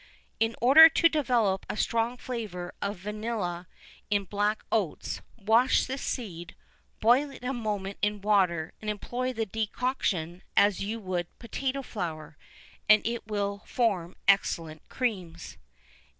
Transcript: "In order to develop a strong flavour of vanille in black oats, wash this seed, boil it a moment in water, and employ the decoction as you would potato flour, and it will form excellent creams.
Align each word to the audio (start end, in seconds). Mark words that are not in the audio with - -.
"In 0.39 0.55
order 0.59 0.89
to 0.89 1.09
develop 1.09 1.63
a 1.69 1.77
strong 1.77 2.17
flavour 2.17 2.73
of 2.81 2.97
vanille 2.97 3.67
in 4.09 4.23
black 4.23 4.63
oats, 4.71 5.21
wash 5.37 5.85
this 5.85 6.01
seed, 6.01 6.55
boil 7.01 7.29
it 7.29 7.43
a 7.43 7.53
moment 7.53 7.99
in 8.01 8.19
water, 8.19 8.73
and 8.81 8.89
employ 8.89 9.31
the 9.31 9.45
decoction 9.45 10.41
as 10.57 10.79
you 10.81 10.99
would 10.99 11.27
potato 11.37 11.83
flour, 11.83 12.35
and 12.89 13.05
it 13.05 13.27
will 13.27 13.59
form 13.67 14.15
excellent 14.27 14.81
creams. 14.89 15.57